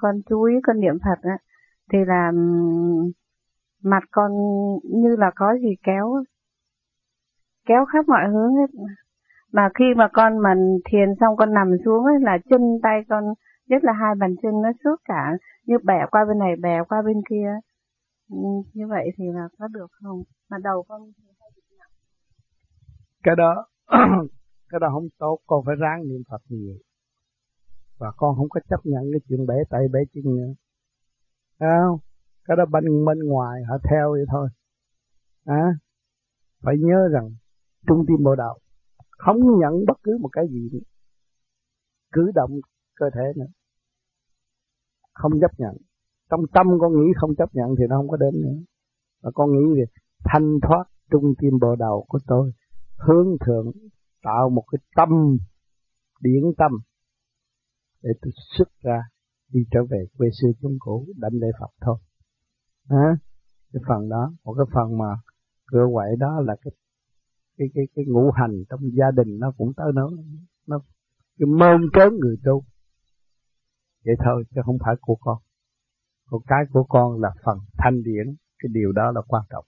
[0.00, 1.38] con chú ý con niệm Phật á,
[1.92, 2.32] thì là
[3.82, 4.32] mặt con
[4.84, 6.24] như là có gì kéo
[7.66, 8.70] kéo khắp mọi hướng hết.
[9.52, 13.24] Mà khi mà con mà thiền xong con nằm xuống ấy là chân tay con,
[13.68, 15.36] nhất là hai bàn chân nó suốt cả,
[15.66, 17.50] như bẻ qua bên này bẻ qua bên kia
[18.74, 20.22] như vậy thì là có được không?
[20.50, 21.00] Mà đầu con
[23.22, 23.66] cái đó
[24.70, 26.74] cái đó không tốt, con phải ráng niệm phật nhiều
[28.00, 30.52] và con không có chấp nhận cái chuyện bể tay bể chân nữa.
[31.58, 31.98] Không?
[32.44, 34.48] Cái đó bên bên ngoài họ theo vậy thôi.
[35.44, 35.64] À,
[36.62, 37.30] phải nhớ rằng
[37.86, 38.58] trung tim bộ đạo
[39.10, 40.78] không nhận bất cứ một cái gì nữa.
[42.12, 42.50] cử động
[42.94, 43.50] cơ thể nữa.
[45.14, 45.76] Không chấp nhận.
[46.30, 48.58] Trong tâm con nghĩ không chấp nhận thì nó không có đến nữa.
[49.22, 49.84] Và con nghĩ về
[50.24, 52.52] thanh thoát trung tim bộ đầu của tôi.
[52.98, 53.72] Hướng thượng
[54.22, 55.38] tạo một cái tâm
[56.20, 56.72] điển tâm
[58.02, 59.02] để tôi xuất ra
[59.52, 61.98] đi trở về quê xưa chúng cũ đảnh lễ Phật thôi.
[62.88, 63.16] À,
[63.72, 65.14] cái phần đó, một cái phần mà
[65.66, 66.72] cửa quậy đó là cái
[67.58, 70.10] cái cái cái ngũ hành trong gia đình nó cũng tới nó
[70.66, 70.80] nó
[71.38, 72.64] cái mơn trớn người tu.
[74.04, 75.38] Vậy thôi chứ không phải của con.
[76.30, 78.36] Còn cái của con là phần thanh điển.
[78.62, 79.64] Cái điều đó là quan trọng.